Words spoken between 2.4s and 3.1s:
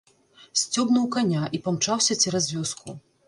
вёску.